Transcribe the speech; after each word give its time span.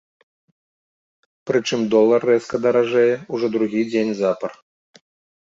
Прычым 1.49 1.79
долар 1.95 2.19
рэзка 2.31 2.55
даражэе 2.65 3.13
ўжо 3.37 3.45
другі 3.59 3.81
дзень 3.93 4.13
запар. 4.25 4.51